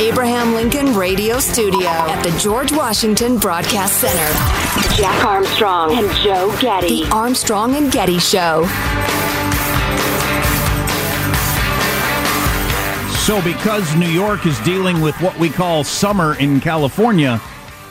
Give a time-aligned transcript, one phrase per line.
[0.00, 7.04] Abraham Lincoln Radio Studio at the George Washington Broadcast Center, Jack Armstrong and Joe Getty.
[7.04, 8.64] The Armstrong and Getty Show.
[13.26, 17.38] So, because New York is dealing with what we call summer in California,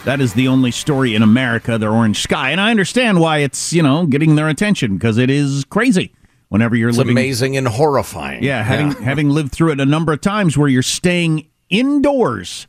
[0.03, 2.49] that is the only story in America, their orange sky.
[2.49, 6.11] And I understand why it's, you know, getting their attention because it is crazy
[6.47, 7.17] whenever you're living It's living.
[7.23, 8.43] amazing and horrifying.
[8.43, 12.67] Yeah, having having lived through it a number of times where you're staying indoors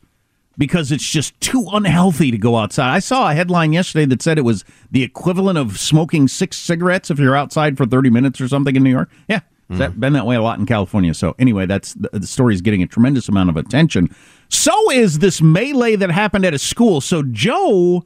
[0.57, 2.93] because it's just too unhealthy to go outside.
[2.93, 7.09] I saw a headline yesterday that said it was the equivalent of smoking six cigarettes
[7.09, 9.09] if you're outside for 30 minutes or something in New York.
[9.27, 9.39] Yeah.
[9.69, 11.13] It's that, been that way a lot in California.
[11.13, 14.13] So anyway, that's the, the story is getting a tremendous amount of attention.
[14.49, 16.99] So is this melee that happened at a school.
[16.99, 18.03] So Joe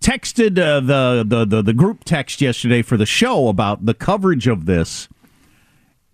[0.00, 4.46] texted uh, the, the the the group text yesterday for the show about the coverage
[4.46, 5.08] of this,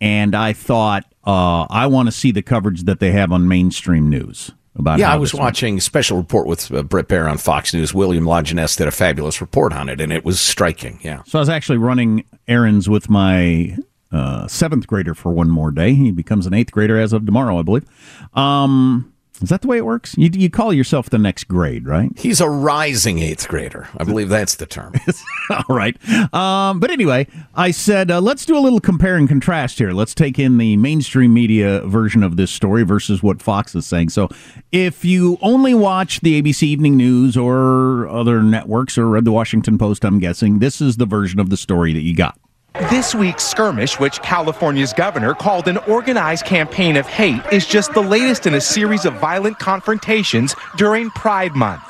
[0.02, 4.10] and I thought uh, I want to see the coverage that they have on mainstream
[4.10, 4.98] news about.
[4.98, 5.44] Yeah, I was this went.
[5.44, 7.94] watching special report with uh, Bret Baier on Fox News.
[7.94, 10.98] William Lajeunesse did a fabulous report on it, and it was striking.
[11.02, 11.22] Yeah.
[11.24, 13.76] So I was actually running errands with my
[14.10, 15.94] uh, seventh grader for one more day.
[15.94, 17.86] He becomes an eighth grader as of tomorrow, I believe.
[18.34, 19.11] Um,
[19.42, 20.14] is that the way it works?
[20.16, 22.10] You, you call yourself the next grade, right?
[22.16, 23.88] He's a rising eighth grader.
[23.96, 24.94] I believe that's the term.
[25.50, 25.96] All right.
[26.32, 29.92] Um, but anyway, I said, uh, let's do a little compare and contrast here.
[29.92, 34.10] Let's take in the mainstream media version of this story versus what Fox is saying.
[34.10, 34.28] So
[34.70, 39.76] if you only watch the ABC Evening News or other networks or read the Washington
[39.76, 42.38] Post, I'm guessing, this is the version of the story that you got.
[42.74, 48.00] This week's skirmish, which California's governor called an organized campaign of hate, is just the
[48.00, 51.82] latest in a series of violent confrontations during Pride Month.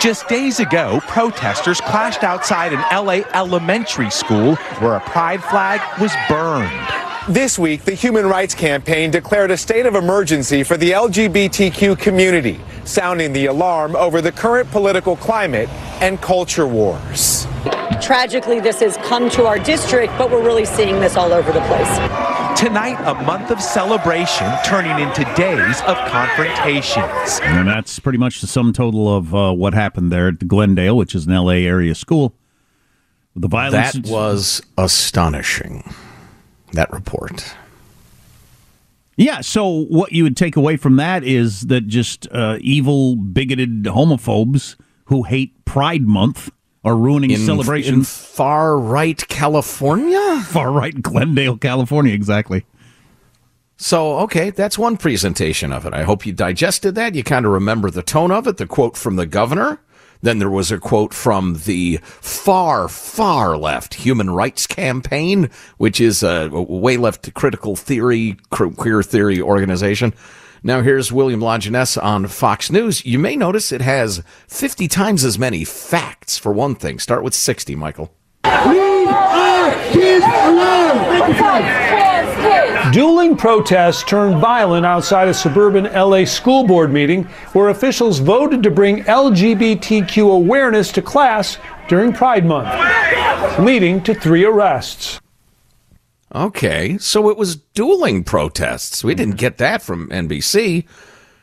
[0.00, 6.12] Just days ago, protesters clashed outside an LA elementary school where a pride flag was
[6.28, 7.07] burned.
[7.28, 12.58] This week, the Human Rights Campaign declared a state of emergency for the LGBTQ community,
[12.86, 15.68] sounding the alarm over the current political climate
[16.00, 17.46] and culture wars.
[18.00, 21.60] Tragically, this has come to our district, but we're really seeing this all over the
[21.60, 22.58] place.
[22.58, 27.40] Tonight, a month of celebration turning into days of confrontations.
[27.42, 31.14] And that's pretty much the sum total of uh, what happened there at Glendale, which
[31.14, 32.34] is an LA area school.
[33.36, 33.92] The violence.
[33.92, 35.84] That was astonishing.
[36.72, 37.54] That report.
[39.16, 43.82] Yeah, so what you would take away from that is that just uh, evil, bigoted
[43.84, 44.76] homophobes
[45.06, 46.50] who hate Pride Month
[46.84, 47.94] are ruining In- celebration.
[47.94, 50.40] in far right California?
[50.46, 52.64] Far right Glendale, California, exactly.
[53.76, 55.92] So, okay, that's one presentation of it.
[55.94, 57.14] I hope you digested that.
[57.14, 59.80] You kind of remember the tone of it, the quote from the governor,
[60.20, 66.22] Then there was a quote from the far, far left Human Rights Campaign, which is
[66.22, 70.12] a way left critical theory, queer theory organization.
[70.62, 73.06] Now here's William Lajeunesse on Fox News.
[73.06, 76.98] You may notice it has 50 times as many facts, for one thing.
[76.98, 78.12] Start with 60, Michael.
[78.44, 80.78] Leave our kids alone!
[82.92, 88.70] Dueling protests turned violent outside a suburban LA school board meeting where officials voted to
[88.70, 91.58] bring LGBTQ awareness to class
[91.88, 95.20] during Pride Month, leading to three arrests.
[96.34, 99.04] Okay, so it was dueling protests.
[99.04, 100.86] We didn't get that from NBC.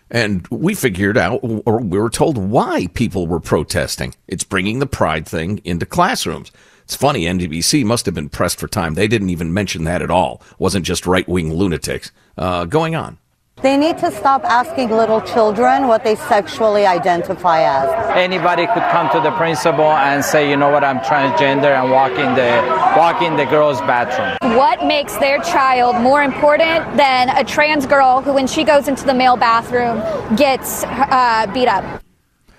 [0.10, 4.16] And we figured out, or we were told why people were protesting.
[4.28, 6.52] It's bringing the pride thing into classrooms.
[6.86, 8.94] It's funny, NBC must have been pressed for time.
[8.94, 10.44] They didn't even mention that at all.
[10.52, 12.12] It wasn't just right wing lunatics.
[12.38, 13.18] Uh, going on.
[13.64, 18.16] They need to stop asking little children what they sexually identify as.
[18.16, 22.12] Anybody could come to the principal and say, you know what, I'm transgender and walk
[22.12, 24.56] in the walk in the girls' bathroom.
[24.56, 29.06] What makes their child more important than a trans girl who, when she goes into
[29.06, 30.04] the male bathroom,
[30.36, 32.05] gets uh, beat up?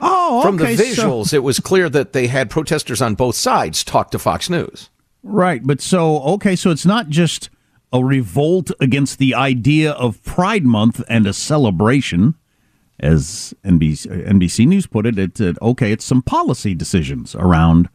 [0.00, 3.36] Oh, okay, From the visuals, so- it was clear that they had protesters on both
[3.36, 4.90] sides talk to Fox News.
[5.22, 7.50] Right, but so okay, so it's not just
[7.92, 12.34] a revolt against the idea of Pride Month and a celebration.
[12.98, 17.90] As NBC, NBC News put it, it, it, okay, it's some policy decisions around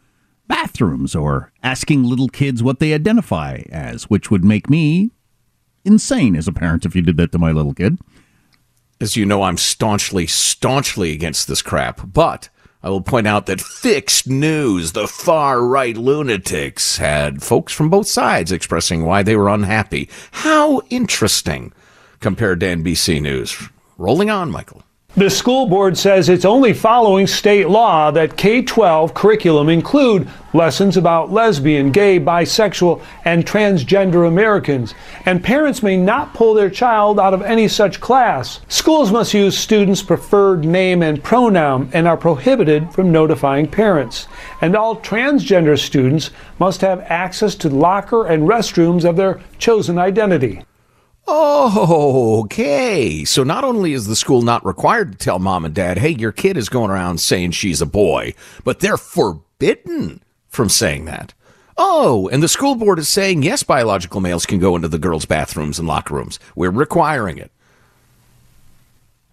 [0.47, 5.09] bathrooms or asking little kids what they identify as, which would make me
[5.83, 7.97] insane as a parent if you did that to my little kid.
[9.01, 12.49] As you know, I'm staunchly, staunchly against this crap, but
[12.83, 18.05] I will point out that Fixed News, the far right lunatics, had folks from both
[18.05, 20.07] sides expressing why they were unhappy.
[20.29, 21.73] How interesting
[22.19, 23.69] compared to NBC News.
[23.97, 24.83] Rolling on, Michael.
[25.17, 30.95] The school board says it's only following state law that K 12 curriculum include lessons
[30.95, 34.93] about lesbian, gay, bisexual, and transgender Americans,
[35.25, 38.61] and parents may not pull their child out of any such class.
[38.69, 44.29] Schools must use students' preferred name and pronoun and are prohibited from notifying parents.
[44.61, 50.63] And all transgender students must have access to locker and restrooms of their chosen identity.
[51.27, 53.23] Okay.
[53.25, 56.31] So not only is the school not required to tell mom and dad, hey, your
[56.31, 58.33] kid is going around saying she's a boy,
[58.63, 61.33] but they're forbidden from saying that.
[61.77, 65.25] Oh, and the school board is saying, yes, biological males can go into the girls'
[65.25, 66.37] bathrooms and locker rooms.
[66.55, 67.51] We're requiring it.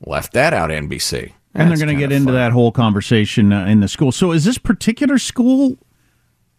[0.06, 1.32] Left that out, NBC.
[1.54, 4.12] And they're going to get into that whole conversation uh, in the school.
[4.12, 5.76] So is this particular school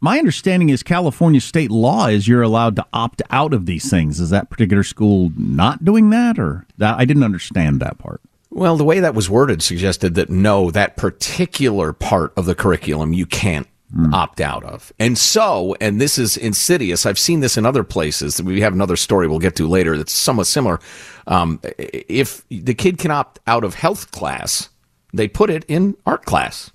[0.01, 4.19] my understanding is California state law is you're allowed to opt out of these things.
[4.19, 8.21] Is that particular school not doing that, or that I didn't understand that part?
[8.49, 13.13] Well, the way that was worded suggested that no, that particular part of the curriculum
[13.13, 14.13] you can't mm.
[14.13, 14.91] opt out of.
[14.99, 17.05] And so, and this is insidious.
[17.05, 18.41] I've seen this in other places.
[18.41, 20.79] We have another story we'll get to later that's somewhat similar.
[21.27, 24.69] Um, if the kid can opt out of health class,
[25.13, 26.71] they put it in art class.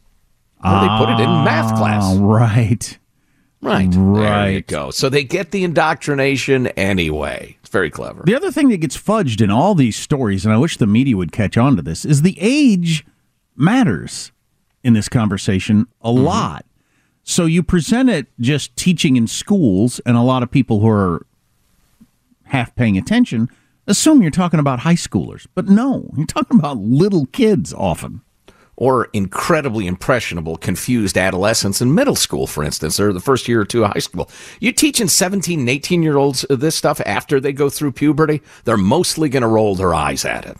[0.64, 2.02] Or they put it in math class.
[2.06, 2.98] Ah, right.
[3.64, 3.88] Right.
[3.94, 4.44] Right.
[4.44, 4.90] There you go.
[4.90, 7.56] So they get the indoctrination anyway.
[7.60, 8.22] It's very clever.
[8.24, 11.16] The other thing that gets fudged in all these stories, and I wish the media
[11.16, 13.06] would catch on to this, is the age
[13.56, 14.32] matters
[14.82, 16.24] in this conversation a mm-hmm.
[16.24, 16.66] lot.
[17.22, 21.26] So you present it just teaching in schools, and a lot of people who are
[22.44, 23.48] half paying attention
[23.86, 25.46] assume you're talking about high schoolers.
[25.54, 28.20] But no, you're talking about little kids often
[28.76, 33.64] or incredibly impressionable, confused adolescents in middle school, for instance, or the first year or
[33.64, 34.28] two of high school.
[34.60, 38.76] You teaching 17 and 18 year olds this stuff after they go through puberty, they're
[38.76, 40.56] mostly going to roll their eyes at it.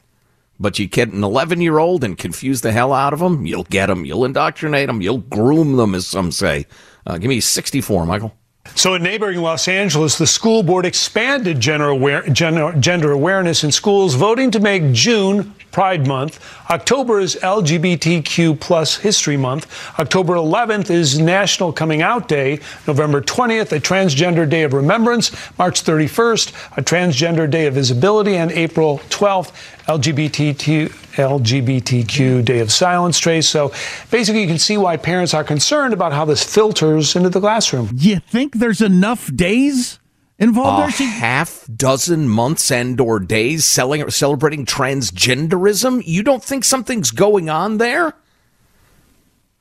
[0.60, 3.64] But you get an 11 year old and confuse the hell out of them, you'll
[3.64, 6.66] get them, you'll indoctrinate them, you'll groom them, as some say.
[7.06, 8.34] Uh, give me 64, Michael.
[8.74, 13.70] So, in neighboring Los Angeles, the school board expanded gender, aware, gender, gender awareness in
[13.70, 16.40] schools, voting to make June Pride Month.
[16.70, 19.66] October is LGBTQ plus History Month.
[19.98, 22.58] October 11th is National Coming Out Day.
[22.86, 25.32] November 20th, a Transgender Day of Remembrance.
[25.58, 28.36] March 31st, a Transgender Day of Visibility.
[28.36, 29.52] And April 12th,
[29.86, 33.48] LGBTQ, LGBTQ Day of Silence, Trace.
[33.48, 33.72] So
[34.10, 37.90] basically, you can see why parents are concerned about how this filters into the classroom.
[37.94, 39.98] You think there's enough days?
[40.36, 47.12] involved a half dozen months and or days selling, celebrating transgenderism you don't think something's
[47.12, 48.12] going on there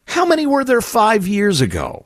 [0.07, 2.03] how many were there five years ago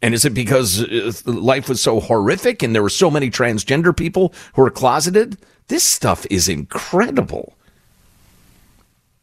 [0.00, 3.96] and is it because uh, life was so horrific and there were so many transgender
[3.96, 5.36] people who were closeted
[5.68, 7.54] this stuff is incredible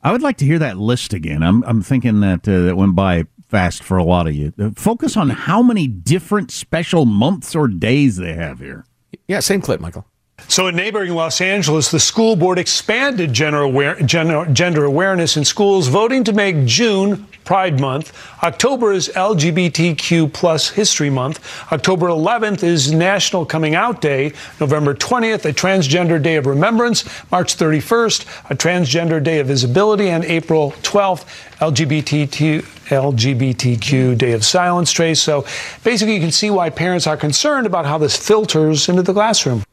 [0.01, 1.43] I would like to hear that list again.
[1.43, 4.53] I'm I'm thinking that uh, that went by fast for a lot of you.
[4.59, 8.85] Uh, Focus on how many different special months or days they have here.
[9.27, 10.05] Yeah, same clip, Michael.
[10.47, 15.45] So, in neighboring Los Angeles, the school board expanded gender, aware, gender, gender awareness in
[15.45, 18.15] schools, voting to make June Pride Month.
[18.43, 21.39] October is LGBTQ plus History Month.
[21.71, 24.33] October 11th is National Coming Out Day.
[24.59, 27.05] November 20th, a Transgender Day of Remembrance.
[27.31, 30.09] March 31st, a Transgender Day of Visibility.
[30.09, 31.25] And April 12th,
[31.57, 35.19] LGBTQ, LGBTQ Day of Silence, Trace.
[35.19, 35.43] So
[35.83, 39.63] basically, you can see why parents are concerned about how this filters into the classroom.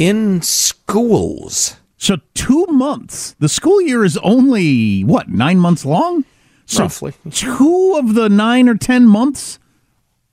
[0.00, 1.76] In schools.
[1.98, 3.36] So two months.
[3.38, 6.24] The school year is only what nine months long.
[6.64, 7.12] So Roughly.
[7.30, 9.58] two of the nine or ten months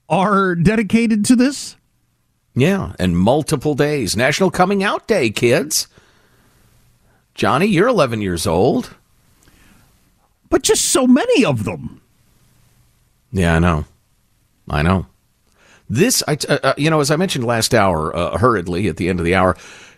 [0.08, 1.76] are dedicated to this.
[2.56, 4.16] Yeah, and multiple days.
[4.16, 5.88] National Coming Out Day, kids.
[7.36, 8.96] Johnny, you're 11 years old.
[10.50, 12.00] But just so many of them.
[13.34, 13.86] Yeah, I know.
[14.70, 15.08] I know.
[15.90, 19.10] This, I, uh, uh, you know, as I mentioned last hour, uh, hurriedly at the
[19.10, 19.56] end of the hour,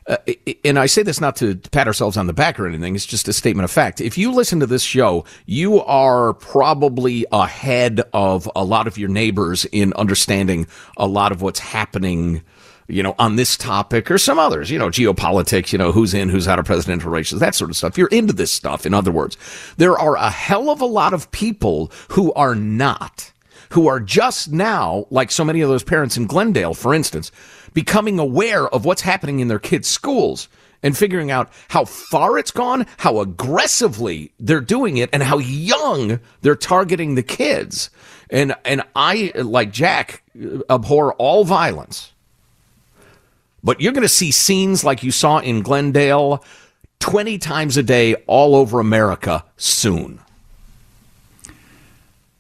[0.08, 0.18] uh,
[0.66, 3.28] and I say this not to pat ourselves on the back or anything, it's just
[3.28, 4.02] a statement of fact.
[4.02, 9.10] If you listen to this show, you are probably ahead of a lot of your
[9.10, 10.68] neighbors in understanding
[10.98, 12.42] a lot of what's happening
[12.90, 16.28] you know, on this topic or some others, you know, geopolitics, you know, who's in,
[16.28, 17.98] who's out of presidential races, that sort of stuff.
[17.98, 18.86] You're into this stuff.
[18.86, 19.38] In other words,
[19.78, 23.32] there are a hell of a lot of people who are not,
[23.70, 27.32] who are just now, like so many of those parents in Glendale, for instance,
[27.74, 30.50] becoming aware of what's happening in their kids' schools
[30.82, 36.20] and figuring out how far it's gone, how aggressively they're doing it, and how young
[36.42, 37.90] they're targeting the kids.
[38.30, 42.14] And, and I, like Jack, uh, abhor all violence.
[43.64, 46.44] But you're going to see scenes like you saw in Glendale
[47.00, 50.22] 20 times a day all over America soon.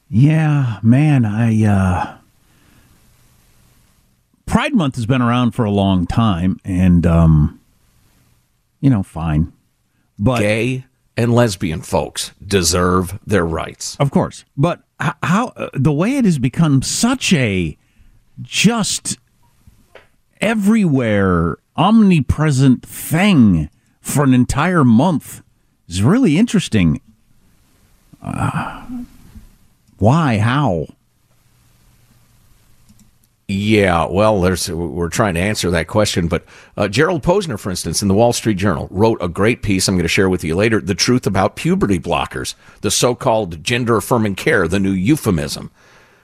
[0.09, 2.17] Yeah, man, I uh
[4.45, 7.59] Pride Month has been around for a long time and um
[8.81, 9.51] you know, fine.
[10.17, 10.85] But gay
[11.17, 13.97] and lesbian folks deserve their rights.
[13.99, 14.45] Of course.
[14.57, 17.77] But h- how uh, the way it has become such a
[18.41, 19.17] just
[20.41, 23.69] everywhere omnipresent thing
[24.01, 25.41] for an entire month
[25.87, 27.01] is really interesting.
[28.21, 28.85] Uh,
[29.99, 30.39] why?
[30.39, 30.87] How?
[33.51, 36.45] Yeah, well, there's we're trying to answer that question, but
[36.77, 39.87] uh, Gerald Posner, for instance, in the Wall Street Journal, wrote a great piece.
[39.87, 40.79] I'm going to share with you later.
[40.79, 45.71] The truth about puberty blockers, the so-called gender affirming care, the new euphemism,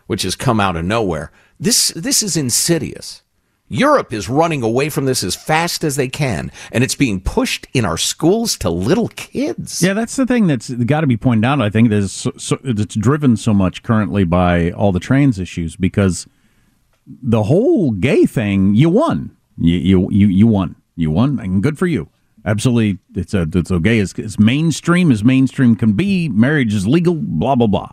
[0.05, 1.31] which has come out of nowhere.
[1.59, 3.23] This this is insidious.
[3.67, 7.67] Europe is running away from this as fast as they can, and it's being pushed
[7.73, 9.81] in our schools to little kids.
[9.81, 11.61] Yeah, that's the thing that's got to be pointed out.
[11.61, 15.39] I think that is so, so, it's driven so much currently by all the trans
[15.39, 16.27] issues because
[17.07, 19.35] the whole gay thing, you won.
[19.57, 20.75] You you you, you won.
[20.95, 22.09] You won, and good for you.
[22.45, 23.97] Absolutely, it's a it's okay.
[23.99, 26.29] It's, it's mainstream as mainstream can be.
[26.29, 27.15] Marriage is legal.
[27.15, 27.89] Blah blah blah.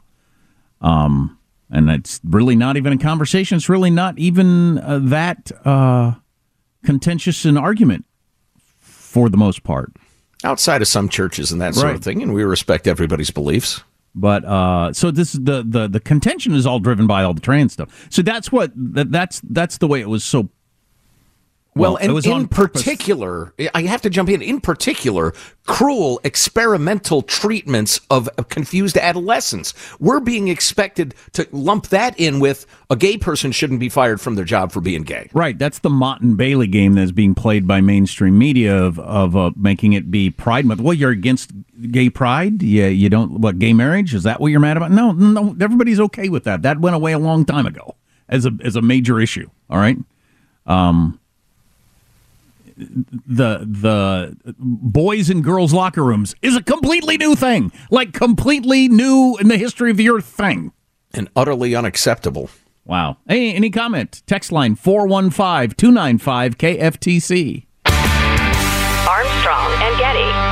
[0.83, 1.39] Um,
[1.73, 3.57] and it's really not even a conversation.
[3.57, 6.13] It's really not even uh, that uh,
[6.85, 8.05] contentious an argument
[8.81, 9.93] for the most part.
[10.45, 11.97] Outside of some churches and that sort Right.
[11.97, 13.83] of thing, and we respect everybody's beliefs.
[14.15, 17.73] But uh, so this the, the the contention is all driven by all the trans
[17.73, 18.07] stuff.
[18.11, 20.51] So that's what that, that's that's the way it was so.
[21.75, 22.83] Well, it and in purpose.
[22.83, 24.43] particular, I have to jump in.
[24.43, 25.33] In particular,
[25.67, 29.73] cruel experimental treatments of confused adolescents.
[29.99, 34.35] We're being expected to lump that in with a gay person shouldn't be fired from
[34.35, 35.31] their job for being gay.
[35.33, 39.35] Right, that's the Motte and Bailey game that's being played by mainstream media of of
[39.35, 40.83] uh, making it be Pride Month.
[40.83, 41.53] Well, you're against
[41.91, 42.63] gay pride.
[42.63, 44.15] Yeah, you don't what gay marriage?
[44.15, 44.91] Is that what you're mad about?
[44.91, 46.61] No, no, everybody's okay with that.
[46.63, 47.97] That went away a long time ago
[48.29, 49.49] as a as a major issue.
[49.71, 49.97] All right,
[50.67, 51.19] um,
[52.77, 59.37] the the boys and girls locker rooms is a completely new thing, like completely new
[59.41, 60.73] in the history of the earth thing.
[61.15, 62.51] And utterly unacceptable.
[62.85, 63.19] Wow.
[63.29, 64.23] Hey, any comment?
[64.27, 67.67] Text line 415 295 KFTC.
[69.09, 70.52] Armstrong and Getty.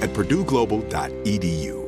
[0.00, 1.87] at purdueglobal.edu.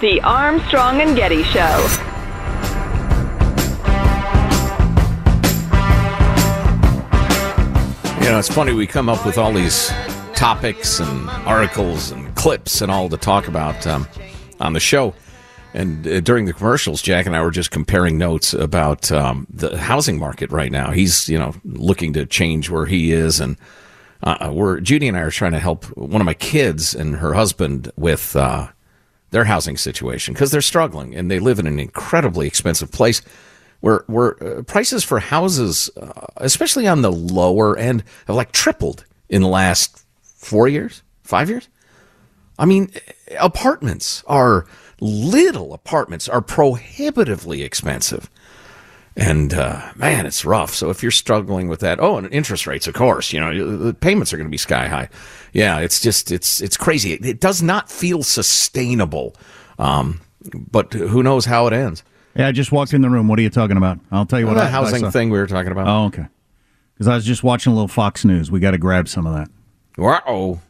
[0.00, 2.04] The Armstrong and Getty Show.
[8.20, 9.90] You know, it's funny, we come up with all these
[10.34, 14.06] topics and articles and clips and all to talk about um,
[14.60, 15.14] on the show.
[15.74, 19.76] And uh, during the commercials, Jack and I were just comparing notes about um, the
[19.78, 20.92] housing market right now.
[20.92, 23.40] He's, you know, looking to change where he is.
[23.40, 23.56] And
[24.22, 27.34] uh, we're, Judy and I are trying to help one of my kids and her
[27.34, 28.68] husband with uh,
[29.30, 33.22] their housing situation because they're struggling and they live in an incredibly expensive place
[33.80, 39.04] where where uh, prices for houses, uh, especially on the lower end, have like tripled
[39.28, 41.68] in the last four years, five years.
[42.58, 42.90] I mean,
[43.38, 44.66] apartments are
[45.00, 48.28] little apartments are prohibitively expensive.
[49.16, 50.74] And uh, man, it's rough.
[50.74, 53.94] So if you're struggling with that, oh, and interest rates, of course, you know the
[53.94, 55.08] payments are going to be sky high.
[55.52, 57.12] Yeah, it's just it's it's crazy.
[57.12, 59.34] It, it does not feel sustainable.
[59.78, 60.20] Um,
[60.54, 62.02] but who knows how it ends?
[62.34, 63.28] Yeah, I just walked in the room.
[63.28, 63.98] What are you talking about?
[64.12, 64.54] I'll tell you what.
[64.54, 65.88] the I, housing I thing we were talking about.
[65.88, 66.26] Oh, okay.
[66.94, 68.50] Because I was just watching a little Fox News.
[68.50, 69.50] We got to grab some of that.
[69.96, 70.60] Wow.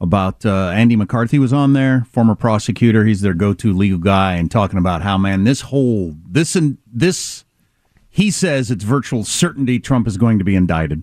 [0.00, 3.04] About uh, Andy McCarthy was on there, former prosecutor.
[3.04, 7.44] He's their go-to legal guy, and talking about how man this whole this and this.
[8.08, 11.02] He says it's virtual certainty Trump is going to be indicted.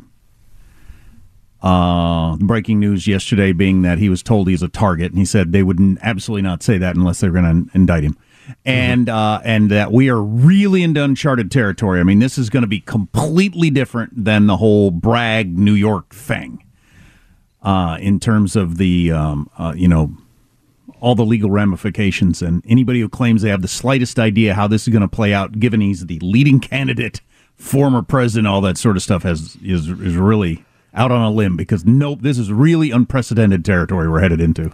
[1.60, 5.52] Uh, breaking news yesterday being that he was told he's a target, and he said
[5.52, 8.16] they would n- absolutely not say that unless they're going to indict him,
[8.64, 12.00] and uh, and that we are really into uncharted territory.
[12.00, 16.14] I mean, this is going to be completely different than the whole Bragg New York
[16.14, 16.64] thing,
[17.64, 20.14] uh, in terms of the um, uh, you know
[21.00, 24.84] all the legal ramifications, and anybody who claims they have the slightest idea how this
[24.84, 27.22] is going to play out, given he's the leading candidate,
[27.56, 31.56] former president, all that sort of stuff, has is is really out on a limb
[31.58, 34.72] because nope, this is really unprecedented territory we're headed into.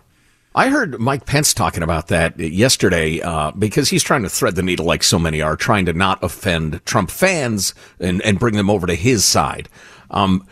[0.56, 4.62] I heard Mike Pence talking about that yesterday uh, because he's trying to thread the
[4.62, 8.70] needle, like so many are, trying to not offend Trump fans and, and bring them
[8.70, 9.68] over to his side.
[10.12, 10.46] Um,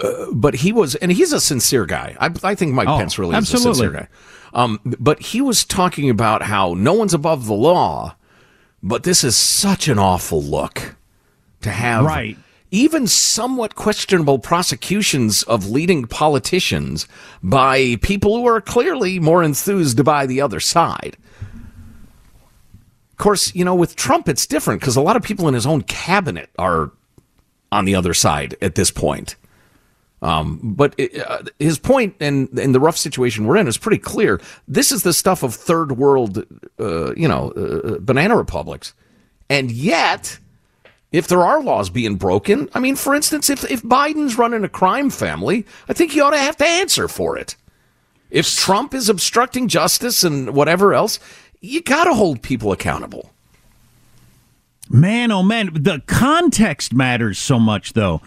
[0.00, 2.16] uh, but he was, and he's a sincere guy.
[2.18, 3.70] I, I think Mike Oh, Pence really absolutely.
[3.70, 4.08] is a sincere guy.
[4.52, 8.16] Um, but he was talking about how no one's above the law,
[8.82, 10.96] but this is such an awful look
[11.60, 12.36] to have Right.
[12.70, 17.08] Even somewhat questionable prosecutions of leading politicians
[17.42, 21.16] by people who are clearly more enthused by the other side.
[23.12, 25.66] Of course, you know, with Trump, it's different because a lot of people in his
[25.66, 26.92] own cabinet are
[27.72, 29.36] on the other side at this point.
[30.22, 33.98] Um, but it, uh, his point and in the rough situation we're in is pretty
[33.98, 34.40] clear.
[34.68, 36.44] This is the stuff of third world,
[36.78, 38.92] uh, you know, uh, banana republics.
[39.48, 40.38] And yet,
[41.12, 44.68] if there are laws being broken, I mean, for instance, if, if Biden's running a
[44.68, 47.56] crime family, I think he ought to have to answer for it.
[48.30, 51.18] If Trump is obstructing justice and whatever else,
[51.60, 53.30] you got to hold people accountable.
[54.88, 58.20] Man, oh man, the context matters so much, though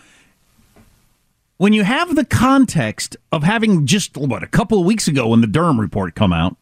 [1.64, 5.40] when you have the context of having just what a couple of weeks ago when
[5.40, 6.58] the Durham report come out,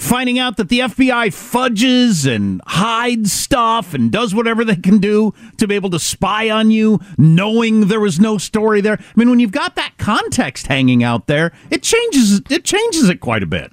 [0.00, 5.34] finding out that the FBI fudges and hides stuff and does whatever they can do
[5.58, 8.98] to be able to spy on you, knowing there was no story there.
[8.98, 13.20] I mean, when you've got that context hanging out there, it changes it changes it
[13.20, 13.72] quite a bit.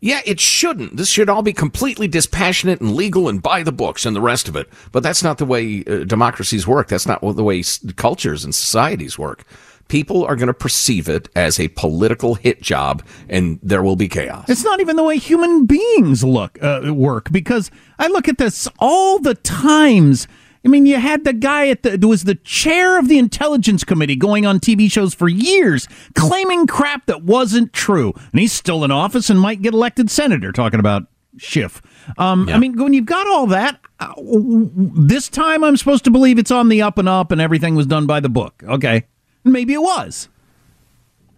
[0.00, 0.98] Yeah, it shouldn't.
[0.98, 4.48] This should all be completely dispassionate and legal and by the books and the rest
[4.48, 4.68] of it.
[4.92, 6.88] But that's not the way uh, democracies work.
[6.88, 7.62] That's not the way
[7.96, 9.44] cultures and societies work.
[9.88, 14.08] People are going to perceive it as a political hit job, and there will be
[14.08, 14.48] chaos.
[14.48, 18.68] It's not even the way human beings look uh, work because I look at this
[18.78, 20.26] all the times
[20.64, 24.16] I mean, you had the guy at the was the chair of the intelligence committee
[24.16, 28.90] going on TV shows for years, claiming crap that wasn't true, and he's still in
[28.90, 30.52] office and might get elected senator.
[30.52, 31.04] Talking about
[31.36, 31.82] Schiff.
[32.16, 32.56] Um, yeah.
[32.56, 36.50] I mean, when you've got all that, uh, this time I'm supposed to believe it's
[36.50, 38.62] on the up and up, and everything was done by the book.
[38.66, 39.04] Okay,
[39.44, 40.28] maybe it was.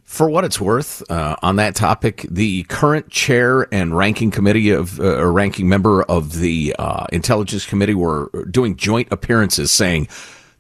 [0.05, 5.01] For what it's worth, uh, on that topic, the current chair and ranking committee of,
[5.01, 10.07] uh, or ranking member of the uh, Intelligence Committee were doing joint appearances saying,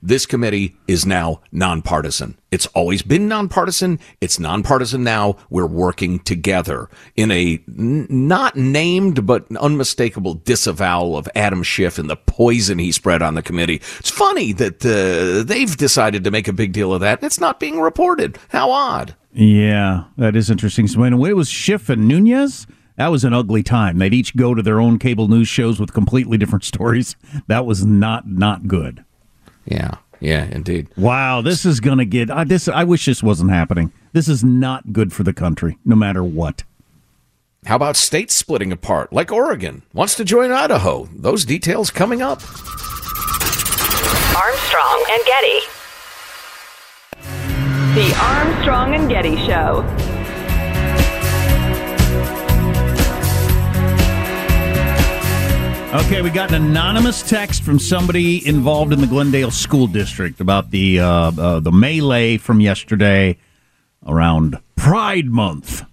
[0.07, 2.39] this committee is now nonpartisan.
[2.51, 3.99] It's always been nonpartisan.
[4.21, 5.37] It's nonpartisan now.
[5.51, 12.09] We're working together in a n- not named but unmistakable disavowal of Adam Schiff and
[12.09, 13.83] the poison he spread on the committee.
[13.99, 17.23] It's funny that uh, they've decided to make a big deal of that.
[17.23, 18.39] It's not being reported.
[18.49, 19.17] How odd.
[19.33, 20.87] Yeah, that is interesting.
[20.89, 22.67] So when it was Schiff and Nunes,
[22.97, 23.99] that was an ugly time.
[23.99, 27.17] They'd each go to their own cable news shows with completely different stories.
[27.49, 29.05] That was not not good.
[29.67, 30.89] Yeah, yeah, indeed.
[30.97, 32.31] Wow, this is gonna get.
[32.31, 33.93] I this I wish this wasn't happening.
[34.13, 36.65] This is not good for the country, no matter what.
[37.67, 41.09] How about states splitting apart, like Oregon wants to join Idaho?
[41.13, 42.41] Those details coming up.
[44.37, 45.61] Armstrong and Getty.
[47.95, 49.83] The Armstrong and Getty Show.
[55.97, 60.71] Okay, we got an anonymous text from somebody involved in the Glendale School District about
[60.71, 63.39] the uh, uh, the melee from yesterday
[64.07, 65.85] around Pride Month.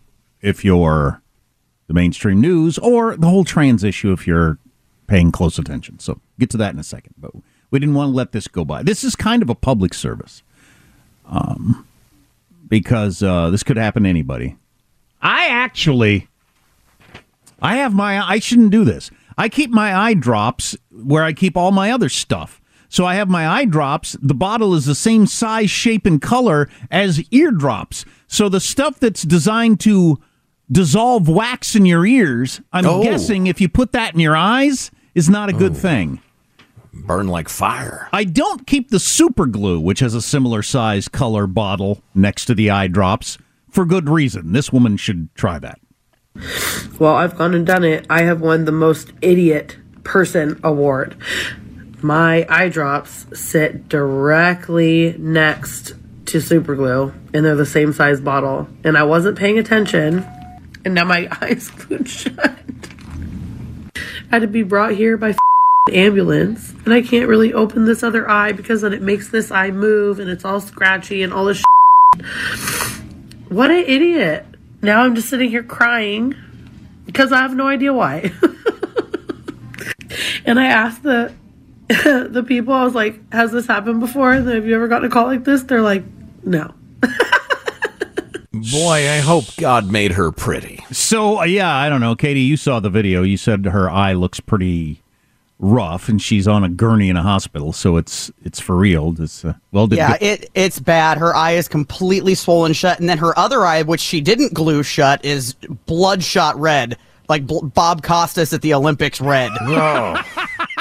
[0.42, 1.22] If you're
[1.88, 4.58] the mainstream news, or the whole trans issue, if you're
[5.08, 6.00] paying close attention.
[6.00, 7.14] So get to that in a second.
[7.18, 7.32] But
[7.72, 8.84] we didn't want to let this go by.
[8.84, 10.44] This is kind of a public service.
[11.26, 11.88] Um,
[12.68, 14.58] because uh, this could happen to anybody.
[15.22, 16.28] I actually,
[17.62, 18.20] I have my.
[18.20, 19.10] I shouldn't do this.
[19.38, 22.62] I keep my eye drops where I keep all my other stuff.
[22.90, 24.16] So I have my eye drops.
[24.22, 28.06] The bottle is the same size, shape, and color as eardrops.
[28.28, 30.20] So the stuff that's designed to
[30.72, 33.02] dissolve wax in your ears, I'm oh.
[33.02, 35.76] guessing if you put that in your eyes, is not a good oh.
[35.76, 36.20] thing
[36.94, 38.08] burn like fire.
[38.14, 42.56] I don't keep the super glue, which has a similar size color bottle next to
[42.56, 43.38] the eye drops,
[43.70, 44.54] for good reason.
[44.54, 45.80] This woman should try that.
[47.00, 48.06] Well, I've gone and done it.
[48.10, 51.16] I have won the most idiot person award.
[52.02, 55.94] My eye drops sit directly next
[56.28, 58.68] to super glue, and they're the same size bottle.
[58.84, 60.26] And I wasn't paying attention,
[60.84, 62.60] and now my eyes glued shut.
[63.96, 65.36] I had to be brought here by
[65.92, 69.72] ambulance and I can't really open this other eye because then it makes this eye
[69.72, 71.62] move and it's all scratchy and all this
[73.50, 74.46] What an idiot.
[74.84, 76.36] Now I'm just sitting here crying
[77.06, 78.34] because I have no idea why.
[80.46, 81.34] and I asked the
[81.88, 84.34] the people, I was like, has this happened before?
[84.34, 85.64] Have you ever gotten a call like this?
[85.64, 86.04] They're like,
[86.44, 86.74] no.
[88.52, 90.84] Boy, I hope God made her pretty.
[90.92, 92.16] So, uh, yeah, I don't know.
[92.16, 93.24] Katie, you saw the video.
[93.24, 95.03] You said her eye looks pretty
[95.64, 99.16] rough, and she's on a gurney in a hospital, so it's it's for real.
[99.18, 101.18] It's uh, well, did, yeah, it it's bad.
[101.18, 104.84] Her eye is completely swollen shut, and then her other eye, which she didn't glue
[104.84, 105.54] shut, is
[105.86, 106.98] bloodshot red,
[107.30, 109.52] like B- Bob Costas at the Olympics red.
[109.62, 110.22] Oh.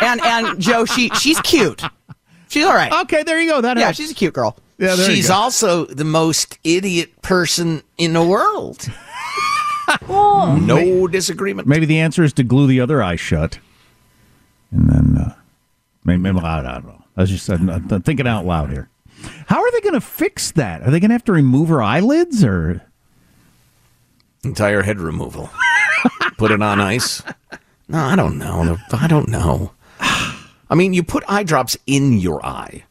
[0.02, 1.82] and and Joe, she she's cute.
[2.48, 2.92] She's all right.
[3.04, 3.60] Okay, there you go.
[3.60, 3.98] That yeah, helps.
[3.98, 4.58] she's a cute girl.
[4.78, 8.88] Yeah, she's also the most idiot person in the world.
[10.08, 11.68] no disagreement.
[11.68, 13.58] Maybe the answer is to glue the other eye shut.
[14.74, 15.32] Uh,
[16.04, 17.04] maybe, maybe I don't know.
[17.16, 18.88] I was just I'm, I'm thinking out loud here.
[19.46, 20.82] How are they going to fix that?
[20.82, 22.82] Are they going to have to remove her eyelids or
[24.44, 25.50] Entire head removal.
[26.36, 27.22] put it on ice.
[27.88, 28.76] No, I don't know.
[28.92, 29.72] I don't know.
[30.00, 32.84] I mean, you put eye drops in your eye.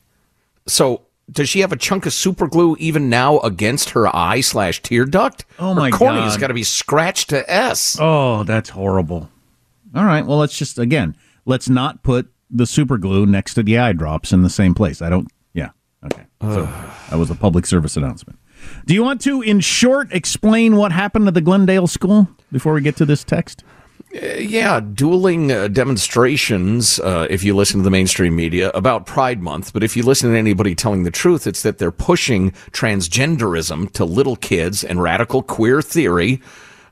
[0.65, 4.81] So does she have a chunk of super glue even now against her eye slash
[4.81, 5.43] tear duct?
[5.59, 6.41] Oh my her cornea's God.
[6.41, 7.97] got to be scratched to S.
[7.99, 9.29] Oh, that's horrible.
[9.93, 10.25] All right.
[10.25, 14.34] Well, let's just again, let's not put the super glue next to the eye drops
[14.34, 15.01] in the same place.
[15.01, 15.27] I don't.
[15.54, 15.69] Yeah.
[16.06, 16.25] Okay.
[16.41, 16.63] So
[17.10, 18.39] that was a public service announcement.
[18.86, 22.82] Do you want to, in short, explain what happened at the Glendale school before we
[22.82, 23.63] get to this text?
[24.13, 29.41] Uh, yeah, dueling uh, demonstrations, uh, if you listen to the mainstream media, about Pride
[29.41, 29.71] Month.
[29.71, 34.04] But if you listen to anybody telling the truth, it's that they're pushing transgenderism to
[34.04, 36.41] little kids and radical queer theory,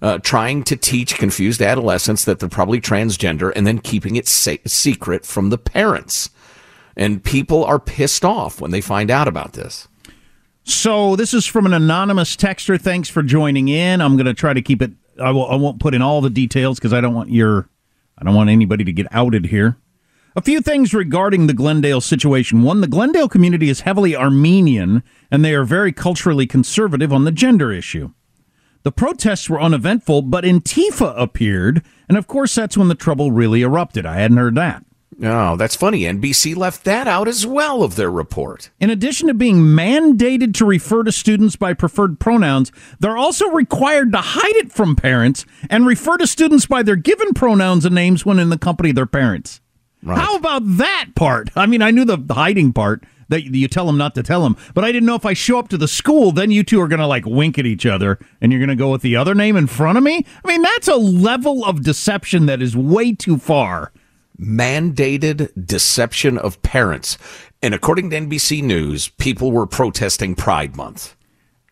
[0.01, 4.55] uh, trying to teach confused adolescents that they're probably transgender and then keeping it sa-
[4.65, 6.29] secret from the parents.
[6.95, 9.87] And people are pissed off when they find out about this.
[10.63, 12.79] So this is from an anonymous texter.
[12.79, 14.01] Thanks for joining in.
[14.01, 14.91] I'm going to try to keep it.
[15.19, 17.67] I, will, I won't put in all the details because I don't want your.
[18.17, 19.77] I don't want anybody to get outed here.
[20.35, 22.63] A few things regarding the Glendale situation.
[22.63, 27.31] One, the Glendale community is heavily Armenian, and they are very culturally conservative on the
[27.31, 28.11] gender issue.
[28.83, 33.61] The protests were uneventful, but Antifa appeared, and of course, that's when the trouble really
[33.61, 34.05] erupted.
[34.05, 34.85] I hadn't heard that.
[35.21, 36.03] Oh, that's funny.
[36.03, 38.69] NBC left that out as well of their report.
[38.79, 44.13] In addition to being mandated to refer to students by preferred pronouns, they're also required
[44.13, 48.25] to hide it from parents and refer to students by their given pronouns and names
[48.25, 49.59] when in the company of their parents.
[50.01, 50.17] Right.
[50.17, 51.49] How about that part?
[51.53, 54.57] I mean, I knew the hiding part that you tell them not to tell them,
[54.73, 56.87] but I didn't know if I show up to the school, then you two are
[56.87, 59.33] going to like wink at each other and you're going to go with the other
[59.33, 60.25] name in front of me.
[60.43, 63.91] I mean, that's a level of deception that is way too far.
[64.39, 67.17] mandated deception of parents.
[67.61, 71.15] And according to NBC News, people were protesting Pride Month.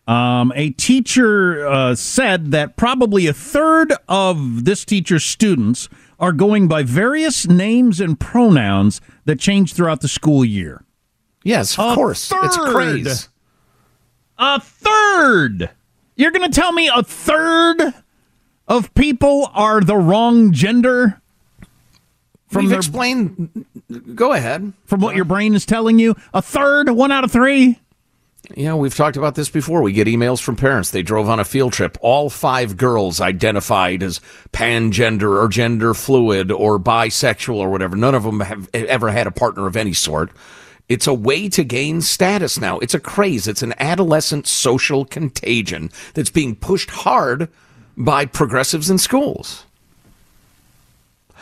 [0.06, 6.66] Um, a teacher uh, said that probably a third of this teacher's students are going
[6.66, 10.82] by various names and pronouns that change throughout the school year.
[11.48, 12.30] Yes, of A course.
[12.42, 12.72] It's third.
[12.74, 13.28] craze.
[14.38, 15.70] A third.
[16.14, 17.94] You're going to tell me a third
[18.68, 21.20] of people are the wrong gender?
[22.52, 23.64] We've their- explained.
[24.14, 24.72] Go ahead.
[24.84, 27.78] From what your brain is telling you, a third, one out of three.
[28.54, 29.82] Yeah, we've talked about this before.
[29.82, 30.90] We get emails from parents.
[30.90, 31.98] They drove on a field trip.
[32.00, 34.20] All five girls identified as
[34.52, 37.96] pangender or gender fluid or bisexual or whatever.
[37.96, 40.30] None of them have ever had a partner of any sort.
[40.88, 42.78] It's a way to gain status now.
[42.78, 43.46] It's a craze.
[43.46, 47.48] It's an adolescent social contagion that's being pushed hard
[47.96, 49.64] by progressives in schools.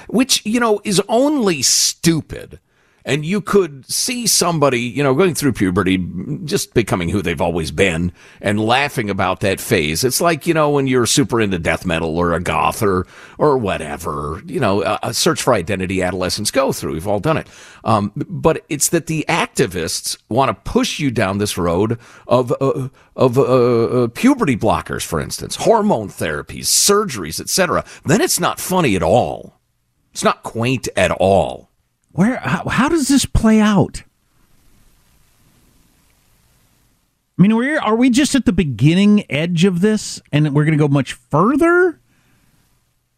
[0.09, 2.59] Which, you know, is only stupid.
[3.07, 5.97] And you could see somebody, you know, going through puberty,
[6.45, 10.03] just becoming who they've always been and laughing about that phase.
[10.03, 13.07] It's like, you know, when you're super into death metal or a goth or,
[13.39, 16.95] or whatever, you know, a, a search for identity adolescents go through.
[16.95, 17.47] We've all done it.
[17.85, 22.89] Um, but it's that the activists want to push you down this road of, uh,
[23.15, 27.85] of, uh, uh, puberty blockers, for instance, hormone therapies, surgeries, etc.
[28.05, 29.61] Then it's not funny at all.
[30.11, 31.71] It's not quaint at all.
[32.17, 32.39] Where?
[32.39, 34.03] How, how does this play out?
[37.39, 40.77] I mean, we're, are we just at the beginning edge of this, and we're going
[40.77, 42.01] to go much further,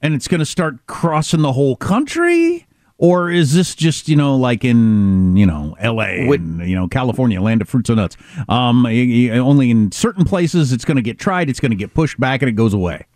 [0.02, 2.66] and it's going to start crossing the whole country,
[2.98, 6.28] or is this just you know like in you know L.A.
[6.28, 8.16] and you know California, land of fruits and nuts?
[8.48, 12.18] Um, only in certain places it's going to get tried, it's going to get pushed
[12.18, 13.06] back, and it goes away.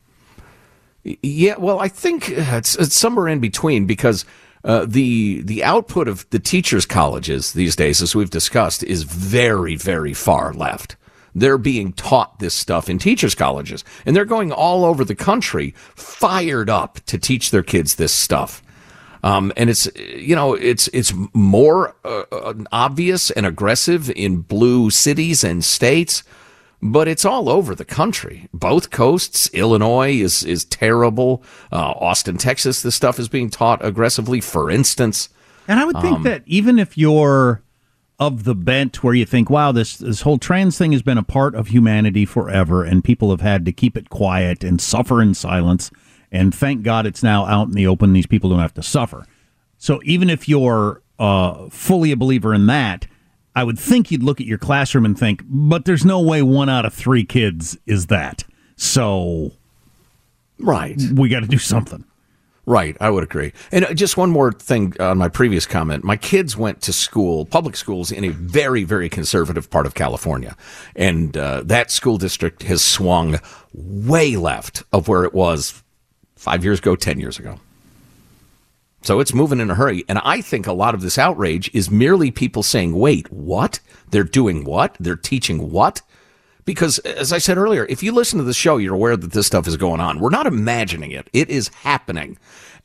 [1.03, 4.25] Yeah, well, I think uh, it's, it's somewhere in between because
[4.64, 9.77] uh, the the output of the teachers' colleges these days, as we've discussed, is very
[9.77, 10.96] very far left.
[11.35, 15.75] They're being taught this stuff in teachers' colleges, and they're going all over the country,
[15.94, 18.62] fired up to teach their kids this stuff.
[19.25, 24.90] Um, and it's you know it's it's more uh, uh, obvious and aggressive in blue
[24.90, 26.25] cities and states
[26.83, 28.49] but it's all over the country.
[28.53, 29.49] Both coasts.
[29.55, 31.42] Illinois is is terrible.
[31.71, 34.40] Uh, Austin, Texas, this stuff is being taught aggressively.
[34.40, 35.29] For instance,
[35.68, 37.62] And I would think Um, that even if you're
[38.18, 41.23] of the bent where you think, wow, this this whole trans thing has been a
[41.23, 45.35] part of humanity forever, and people have had to keep it quiet and suffer in
[45.35, 45.90] silence,
[46.31, 48.12] and thank God it's now out in the open.
[48.12, 49.25] These people don't have to suffer.
[49.79, 53.07] So even if you're uh, fully a believer in that,
[53.55, 56.69] I would think you'd look at your classroom and think, but there's no way one
[56.69, 58.45] out of three kids is that.
[58.77, 59.53] So,
[60.59, 62.05] right, we got to do something.
[62.65, 63.53] Right, I would agree.
[63.73, 66.05] And uh, just one more thing on my previous comment.
[66.05, 70.57] My kids went to school, public schools, in a very, very conservative part of California.
[70.95, 73.41] And uh, that school district has swung
[73.73, 75.83] way left of where it was
[76.37, 77.59] five years ago, 10 years ago.
[79.03, 80.05] So it's moving in a hurry.
[80.09, 83.81] And I think a lot of this outrage is merely people saying, wait, what?
[84.11, 84.97] They're doing what?
[85.01, 86.03] They're teaching what?
[86.65, 89.49] Because, as I said earlier, if you listen to the show, you're aware that this
[89.49, 90.21] stuff is going on.
[90.21, 92.38] We're not imagining it, it is happening.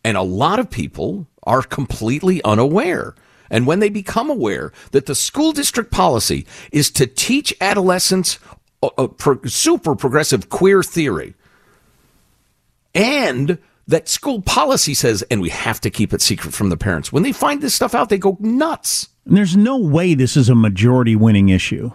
[0.04, 3.14] And a lot of people are completely unaware.
[3.50, 8.40] And when they become aware that the school district policy is to teach adolescents
[8.82, 11.36] a, a pro- super progressive queer theory,
[12.96, 17.12] and that school policy says, and we have to keep it secret from the parents.
[17.12, 19.10] When they find this stuff out, they go nuts.
[19.26, 21.92] And there's no way this is a majority winning issue.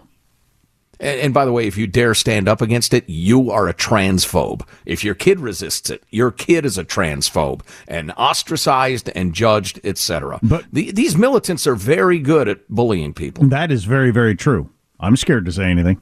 [1.00, 3.74] And, and, by the way, if you dare stand up against it, you are a
[3.74, 4.66] transphobe.
[4.86, 10.38] If your kid resists it, your kid is a transphobe and ostracized and judged, etc.
[10.42, 13.44] But the, these militants are very good at bullying people.
[13.48, 14.70] That is very, very true.
[15.00, 16.00] I'm scared to say anything.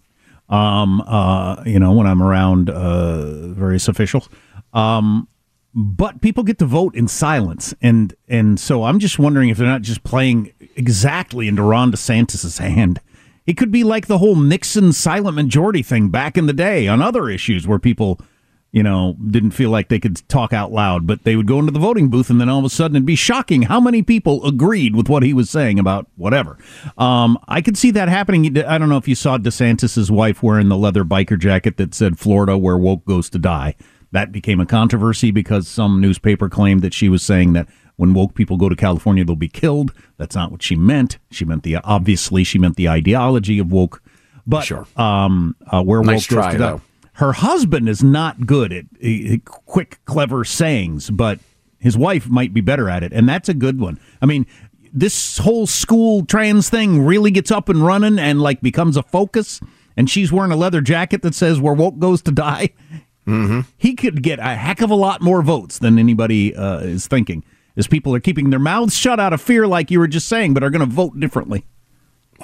[0.50, 4.29] Um, uh, you know, when I'm around uh, various officials.
[4.74, 5.29] Um,
[5.74, 9.66] but people get to vote in silence, and and so I'm just wondering if they're
[9.66, 13.00] not just playing exactly into Ron DeSantis's hand.
[13.46, 17.02] It could be like the whole Nixon silent majority thing back in the day on
[17.02, 18.20] other issues where people,
[18.70, 21.72] you know, didn't feel like they could talk out loud, but they would go into
[21.72, 24.46] the voting booth and then all of a sudden it'd be shocking how many people
[24.46, 26.59] agreed with what he was saying about whatever.
[26.96, 28.56] Um, I could see that happening.
[28.59, 32.18] I don't know if you saw DeSantis's wife wearing the leather biker jacket that said
[32.18, 33.74] Florida where woke goes to die.
[34.12, 38.34] That became a controversy because some newspaper claimed that she was saying that when woke
[38.34, 39.92] people go to California, they'll be killed.
[40.16, 41.18] That's not what she meant.
[41.30, 44.02] She meant the obviously she meant the ideology of woke.
[44.46, 44.86] But sure.
[44.96, 46.82] um, uh, where nice woke try, goes to though.
[47.14, 51.38] Her husband is not good at uh, quick, clever sayings, but
[51.78, 54.00] his wife might be better at it, and that's a good one.
[54.20, 54.46] I mean,
[54.92, 59.60] this whole school trans thing really gets up and running and like becomes a focus.
[59.96, 62.70] And she's wearing a leather jacket that says "Where woke goes to die."
[63.30, 63.60] Mm-hmm.
[63.78, 67.44] He could get a heck of a lot more votes than anybody uh, is thinking.
[67.76, 70.54] As people are keeping their mouths shut out of fear, like you were just saying,
[70.54, 71.64] but are going to vote differently.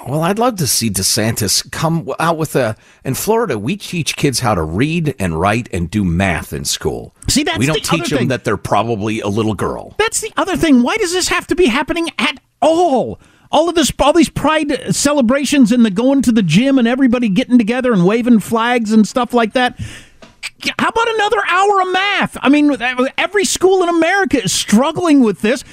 [0.07, 2.75] Well, I'd love to see DeSantis come out with a.
[3.03, 7.15] In Florida, we teach kids how to read and write and do math in school.
[7.27, 8.27] See, that's we don't the teach them thing.
[8.27, 9.95] that they're probably a little girl.
[9.97, 10.83] That's the other thing.
[10.83, 13.19] Why does this have to be happening at all?
[13.51, 17.27] All of this, all these pride celebrations and the going to the gym and everybody
[17.29, 19.79] getting together and waving flags and stuff like that.
[20.79, 22.37] How about another hour of math?
[22.41, 22.75] I mean,
[23.17, 25.63] every school in America is struggling with this.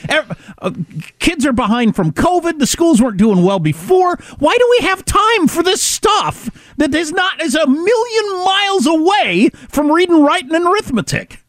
[0.58, 0.72] Uh,
[1.18, 2.58] Kids are behind from COVID.
[2.58, 4.16] The schools weren't doing well before.
[4.38, 8.86] Why do we have time for this stuff that is not is a million miles
[8.86, 11.40] away from reading, writing, and arithmetic?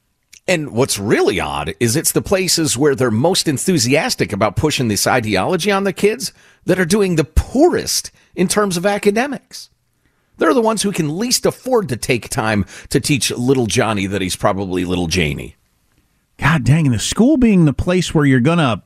[0.47, 5.07] And what's really odd is it's the places where they're most enthusiastic about pushing this
[5.07, 6.33] ideology on the kids
[6.65, 9.69] that are doing the poorest in terms of academics.
[10.37, 14.21] They're the ones who can least afford to take time to teach little Johnny that
[14.21, 15.55] he's probably little Janie.
[16.37, 18.83] God dang, the school being the place where you're going to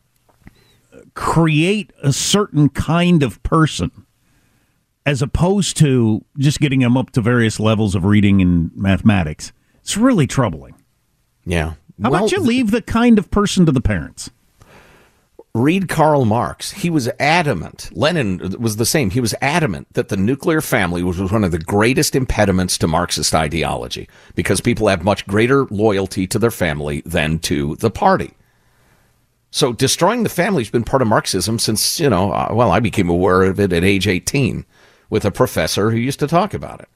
[1.15, 4.05] create a certain kind of person
[5.05, 9.51] as opposed to just getting them up to various levels of reading and mathematics.
[9.81, 10.75] It's really troubling.
[11.45, 11.73] Yeah.
[12.01, 14.29] How Well, about you leave the kind of person to the parents?
[15.59, 16.71] Read Karl Marx.
[16.71, 17.89] He was adamant.
[17.91, 19.09] Lenin was the same.
[19.09, 23.35] He was adamant that the nuclear family was one of the greatest impediments to Marxist
[23.35, 28.35] ideology because people have much greater loyalty to their family than to the party.
[29.51, 32.79] So destroying the family has been part of Marxism since, you know, uh, well, I
[32.79, 34.65] became aware of it at age 18
[35.09, 36.87] with a professor who used to talk about it.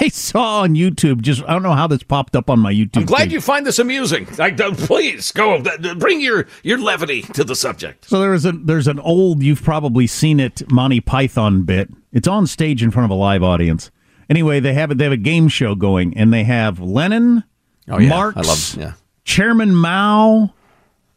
[0.00, 2.96] I saw on YouTube, just I don't know how this popped up on my YouTube.
[2.98, 3.32] I'm glad feed.
[3.32, 4.26] you find this amusing.
[4.38, 5.62] I, uh, please go
[5.96, 8.06] bring your, your levity to the subject.
[8.06, 11.90] So there is a there's an old you've probably seen it Monty Python bit.
[12.12, 13.90] It's on stage in front of a live audience.
[14.30, 14.98] Anyway, they have it.
[14.98, 17.44] They have a game show going, and they have Lenin,
[17.88, 18.08] Oh, yeah.
[18.08, 18.92] Marx, I love- yeah.
[19.24, 20.54] Chairman Mao,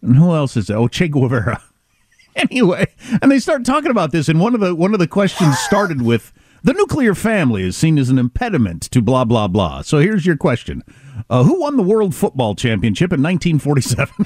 [0.02, 0.78] and who else is there?
[0.78, 1.62] Oh, Che Guevara.
[2.36, 2.88] anyway,
[3.22, 6.02] and they start talking about this, and one of the one of the questions started
[6.02, 6.34] with
[6.64, 9.82] the nuclear family is seen as an impediment to blah blah blah.
[9.82, 10.84] So here's your question:
[11.30, 14.26] uh, Who won the World Football Championship in 1947?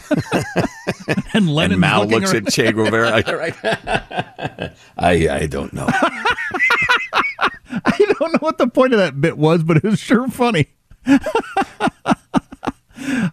[1.34, 3.24] and Lenin and Mao looks at Che Guevara.
[4.98, 5.88] I I don't know.
[7.70, 10.68] I don't know what the point of that bit was, but it was sure funny.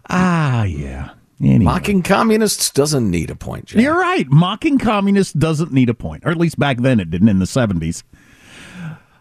[0.09, 1.11] ah, yeah.
[1.41, 1.65] Anyway.
[1.65, 3.81] Mocking communists doesn't need a point, Jack.
[3.81, 4.25] You're right.
[4.29, 7.45] Mocking communists doesn't need a point, or at least back then it didn't in the
[7.45, 8.03] 70s.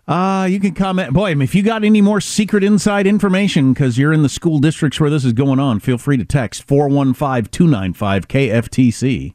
[0.07, 1.13] Uh, you can comment.
[1.15, 5.01] Boy, if you got any more secret inside information because you're in the school districts
[5.01, 9.35] where this is going on, feel free to text 415 295 KFTC.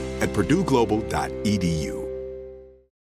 [0.21, 2.00] at purdueglobal.edu.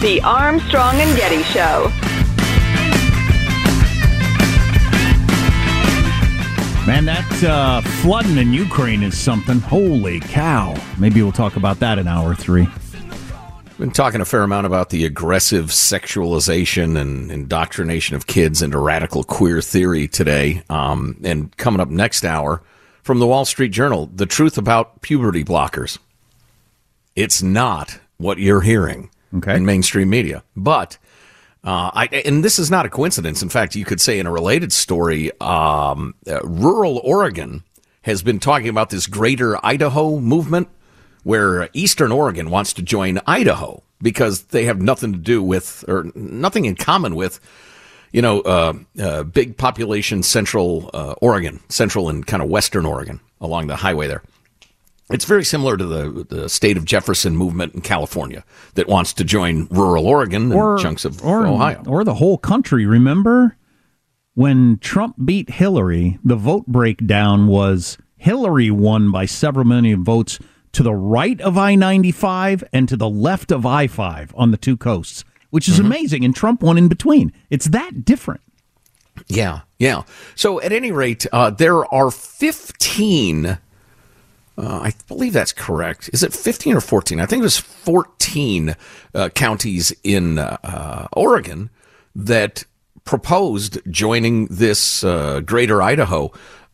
[0.00, 1.88] The Armstrong and Getty Show.
[6.84, 9.60] Man, that uh, flooding in Ukraine is something.
[9.60, 10.74] Holy cow.
[10.98, 12.66] Maybe we'll talk about that in hour three.
[13.78, 19.22] Been talking a fair amount about the aggressive sexualization and indoctrination of kids into radical
[19.22, 20.64] queer theory today.
[20.68, 22.64] Um, and coming up next hour
[23.04, 25.98] from the Wall Street Journal, the truth about puberty blockers.
[27.14, 29.56] It's not what you're hearing okay.
[29.56, 30.42] in mainstream media.
[30.56, 30.98] But
[31.64, 33.42] uh, I, and this is not a coincidence.
[33.42, 37.62] In fact, you could say in a related story, um, uh, rural Oregon
[38.02, 40.68] has been talking about this greater Idaho movement
[41.22, 46.06] where Eastern Oregon wants to join Idaho because they have nothing to do with or
[46.16, 47.38] nothing in common with,
[48.12, 53.20] you know, uh, uh, big population central uh, Oregon, central and kind of western Oregon
[53.40, 54.22] along the highway there.
[55.12, 58.44] It's very similar to the, the state of Jefferson movement in California
[58.74, 61.82] that wants to join rural Oregon and or, chunks of or, Ohio.
[61.86, 62.86] Or the whole country.
[62.86, 63.56] Remember
[64.34, 70.38] when Trump beat Hillary, the vote breakdown was Hillary won by several million votes
[70.72, 74.56] to the right of I 95 and to the left of I 5 on the
[74.56, 75.86] two coasts, which is mm-hmm.
[75.86, 76.24] amazing.
[76.24, 77.32] And Trump won in between.
[77.50, 78.40] It's that different.
[79.28, 80.04] Yeah, yeah.
[80.34, 83.58] So at any rate, uh, there are 15
[84.58, 86.10] uh, I believe that's correct.
[86.12, 87.20] Is it 15 or 14?
[87.20, 88.76] I think it was 14
[89.14, 91.70] uh, counties in uh, Oregon
[92.14, 92.64] that
[93.04, 96.30] proposed joining this uh, greater Idaho.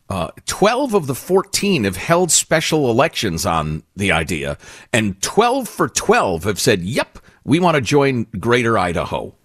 [0.09, 4.57] Uh, 12 of the 14 have held special elections on the idea,
[4.91, 9.35] and 12 for 12 have said, yep, we want to join greater Idaho.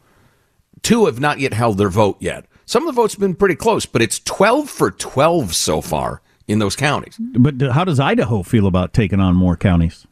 [0.83, 2.47] Two have not yet held their vote yet.
[2.67, 6.23] Some of the votes have been pretty close, but it's 12 for 12 so far
[6.49, 7.17] in those counties.
[7.19, 10.07] But how does Idaho feel about taking on more counties?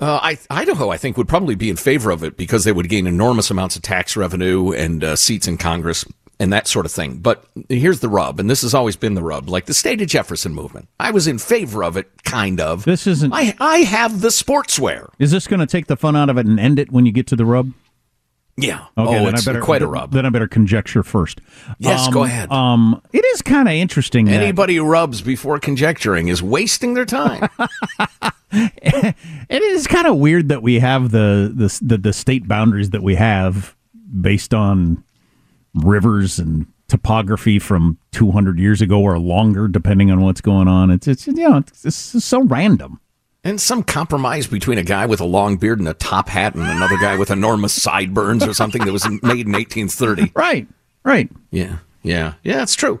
[0.00, 2.88] Uh, I, Idaho, I think, would probably be in favor of it because they would
[2.88, 6.04] gain enormous amounts of tax revenue and uh, seats in Congress.
[6.38, 7.16] and that sort of thing.
[7.16, 9.48] But here's the rub, and this has always been the rub.
[9.48, 12.84] Like the state of Jefferson movement, I was in favor of it, kind of.
[12.84, 13.32] This isn't.
[13.32, 15.08] I I have the sportswear.
[15.18, 17.12] Is this going to take the fun out of it and end it when you
[17.12, 17.72] get to the rub?
[18.58, 18.86] Yeah.
[18.96, 20.12] Okay, oh, it's I better, quite a rub.
[20.12, 21.40] Then I better conjecture first.
[21.78, 22.50] Yes, Um, go ahead.
[22.50, 24.24] Um, it is kind of interesting.
[24.26, 27.48] that- Anybody who rubs before conjecturing is wasting their time.
[28.52, 33.02] it is kind of weird that we have the, the the the state boundaries that
[33.02, 33.74] we have
[34.20, 35.04] based on
[35.74, 40.90] rivers and topography from 200 years ago or longer, depending on what's going on.
[40.90, 43.00] It's it's you know it's, it's so random.
[43.46, 46.64] And some compromise between a guy with a long beard and a top hat and
[46.64, 50.32] another guy with enormous sideburns or something that was made in 1830.
[50.34, 50.66] Right.
[51.04, 51.30] Right.
[51.52, 51.78] Yeah.
[52.02, 52.34] Yeah.
[52.42, 52.98] Yeah, it's true.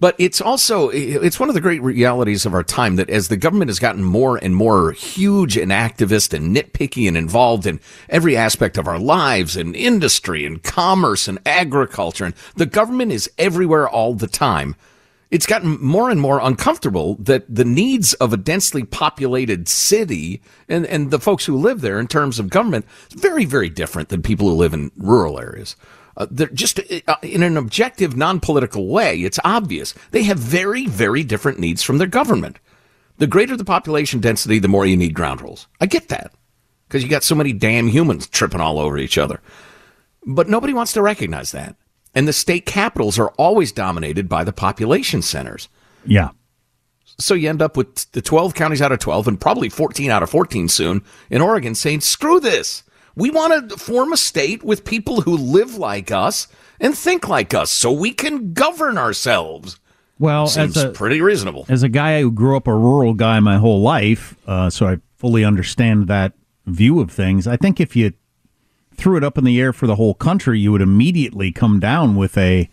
[0.00, 3.36] But it's also it's one of the great realities of our time that as the
[3.36, 8.36] government has gotten more and more huge and activist and nitpicky and involved in every
[8.36, 13.88] aspect of our lives and industry and commerce and agriculture and the government is everywhere
[13.88, 14.76] all the time.
[15.30, 20.86] It's gotten more and more uncomfortable that the needs of a densely populated city and,
[20.86, 24.22] and the folks who live there in terms of government is very, very different than
[24.22, 25.76] people who live in rural areas.
[26.16, 29.20] Uh, they're just uh, in an objective, non-political way.
[29.20, 32.58] It's obvious they have very, very different needs from their government.
[33.18, 35.66] The greater the population density, the more you need ground rules.
[35.80, 36.32] I get that
[36.86, 39.40] because you got so many damn humans tripping all over each other.
[40.24, 41.76] But nobody wants to recognize that.
[42.14, 45.68] And the state capitals are always dominated by the population centers.
[46.06, 46.30] Yeah.
[47.18, 50.22] So you end up with the 12 counties out of 12 and probably 14 out
[50.22, 52.84] of 14 soon in Oregon saying, screw this.
[53.16, 56.46] We want to form a state with people who live like us
[56.78, 59.80] and think like us so we can govern ourselves.
[60.20, 61.66] Well, Seems as a, pretty reasonable.
[61.68, 64.98] As a guy who grew up a rural guy my whole life, uh, so I
[65.16, 66.34] fully understand that
[66.66, 67.46] view of things.
[67.46, 68.12] I think if you
[68.98, 72.16] threw it up in the air for the whole country, you would immediately come down
[72.16, 72.68] with a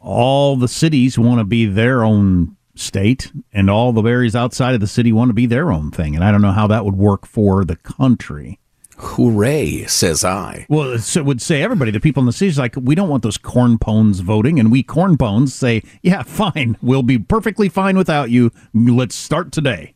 [0.00, 4.80] all the cities want to be their own state and all the areas outside of
[4.80, 6.14] the city want to be their own thing.
[6.14, 8.58] And I don't know how that would work for the country.
[8.98, 10.66] Hooray, says I.
[10.70, 13.22] Well, it would say everybody, the people in the city, is like, we don't want
[13.22, 14.58] those corn pones voting.
[14.58, 16.78] And we corn pones say, yeah, fine.
[16.80, 18.52] We'll be perfectly fine without you.
[18.72, 19.95] Let's start today.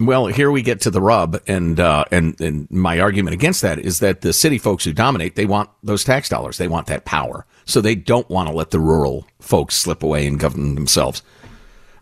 [0.00, 3.80] Well, here we get to the rub, and uh, and and my argument against that
[3.80, 7.04] is that the city folks who dominate, they want those tax dollars, they want that
[7.04, 11.22] power, so they don't want to let the rural folks slip away and govern themselves.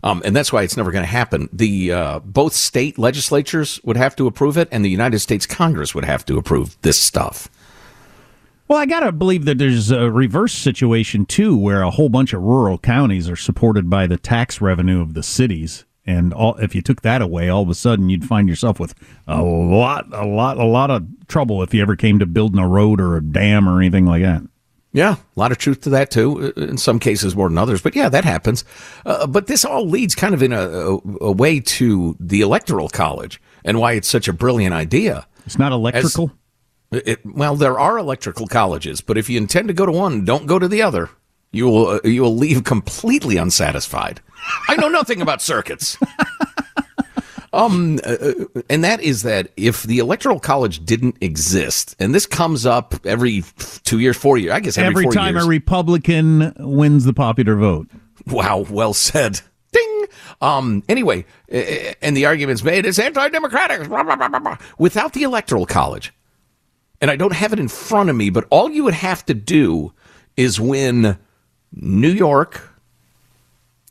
[0.03, 1.49] Um, and that's why it's never going to happen.
[1.51, 5.95] The uh, both state legislatures would have to approve it, and the United States Congress
[5.95, 7.49] would have to approve this stuff.
[8.67, 12.33] Well, I got to believe that there's a reverse situation too, where a whole bunch
[12.33, 15.83] of rural counties are supported by the tax revenue of the cities.
[16.07, 18.95] And all, if you took that away, all of a sudden you'd find yourself with
[19.27, 22.67] a lot, a lot, a lot of trouble if you ever came to building a
[22.67, 24.41] road or a dam or anything like that.
[24.93, 26.53] Yeah, a lot of truth to that too.
[26.57, 28.63] uh, In some cases more than others, but yeah, that happens.
[29.05, 32.87] Uh, but this all leads kind of in a, a, a, way to the electoral
[32.87, 35.27] college and why it's such a brilliant idea.
[35.45, 36.31] It's not electrical.
[36.91, 40.23] As, it, well, there are electrical colleges, but if you intend to go to one,
[40.23, 41.09] don't go to the other.
[41.51, 44.21] You will uh, you will leave completely unsatisfied.
[44.67, 45.97] I know nothing about circuits.
[47.53, 48.33] Um, uh,
[48.69, 53.43] and that is that if the electoral college didn't exist, and this comes up every
[53.83, 55.45] two years, four years, I guess every, every four time years.
[55.45, 57.87] a Republican wins the popular vote.
[58.27, 59.41] Wow, well said.
[59.71, 60.05] Ding.
[60.39, 60.83] Um.
[60.87, 63.87] Anyway, uh, and the argument's made it's anti-democratic.
[63.87, 64.57] Blah, blah, blah.
[64.77, 66.13] Without the electoral college,
[67.01, 69.33] and I don't have it in front of me, but all you would have to
[69.33, 69.93] do
[70.35, 71.17] is win
[71.73, 72.69] New York,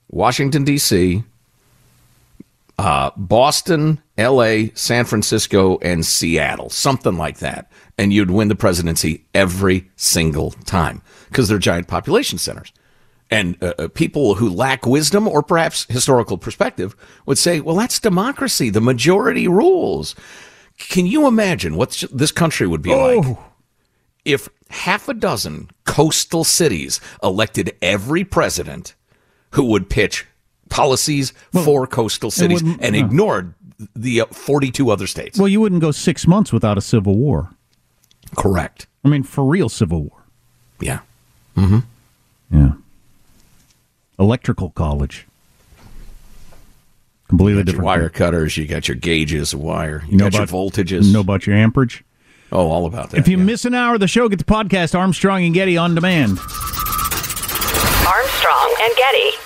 [0.09, 1.25] Washington D.C
[2.79, 9.25] uh, Boston, L.A., San Francisco, and Seattle, something like that, and you'd win the presidency
[9.35, 12.73] every single time because they're giant population centers.
[13.31, 16.95] And uh, uh, people who lack wisdom or perhaps historical perspective
[17.25, 18.71] would say, "Well, that's democracy.
[18.71, 20.15] The majority rules."
[20.79, 23.07] Can you imagine what this country would be oh.
[23.07, 23.39] like
[24.27, 28.95] if half a dozen coastal cities elected every president
[29.57, 30.27] who would pitch
[30.69, 33.55] policies well, for coastal cities and uh, ignored
[33.95, 35.39] the uh, 42 other states.
[35.39, 37.51] Well, you wouldn't go six months without a civil war.
[38.37, 38.87] Correct.
[39.05, 40.23] I mean, for real civil war.
[40.81, 41.01] Yeah.
[41.57, 41.79] Mm-hmm.
[42.51, 42.73] Yeah.
[44.19, 45.27] Electrical college.
[47.29, 47.87] Completely you different.
[47.87, 48.11] wire thing.
[48.11, 48.57] cutters.
[48.57, 50.03] You got your gauges of wire.
[50.05, 51.13] You, you know got about, your voltages.
[51.13, 52.05] Know about your amperage.
[52.53, 53.19] Oh, all about that.
[53.19, 53.45] If you yeah.
[53.45, 56.39] miss an hour of the show, get the podcast Armstrong and Getty on demand.
[58.07, 59.46] Armstrong and Getty.